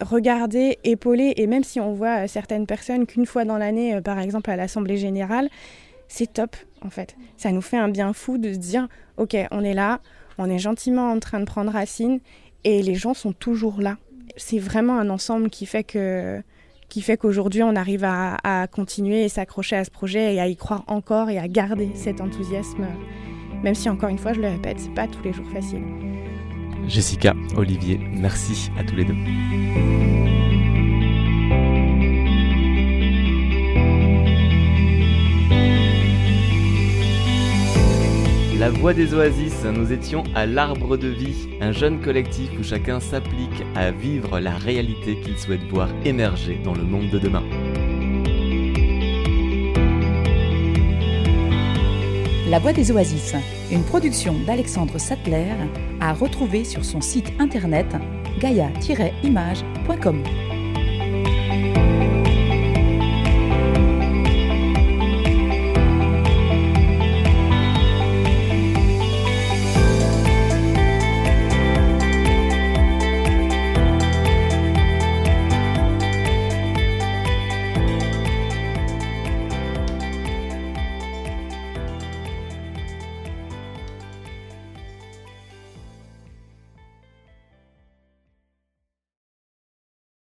[0.00, 4.50] regardé, épaulé, et même si on voit certaines personnes qu'une fois dans l'année, par exemple
[4.50, 5.48] à l'assemblée générale,
[6.08, 7.16] c'est top en fait.
[7.36, 10.00] Ça nous fait un bien fou de se dire ok, on est là,
[10.38, 12.20] on est gentiment en train de prendre racine
[12.66, 13.96] et les gens sont toujours là.
[14.36, 16.42] C'est vraiment un ensemble qui fait que
[16.88, 20.56] qui fait qu'aujourd'hui on arrive à, continuer et s'accrocher à ce projet et à y
[20.56, 22.86] croire encore et à garder cet enthousiasme,
[23.62, 25.82] même si encore une fois je le répète, c'est pas tous les jours facile.
[26.86, 30.45] Jessica, Olivier, merci à tous les deux.
[38.66, 42.98] La Voix des Oasis, nous étions à l'Arbre de Vie, un jeune collectif où chacun
[42.98, 47.44] s'applique à vivre la réalité qu'il souhaite voir émerger dans le monde de demain.
[52.50, 53.36] La Voix des Oasis,
[53.70, 55.54] une production d'Alexandre Sattler,
[56.00, 57.86] à retrouver sur son site internet
[58.40, 60.24] gaia-image.com.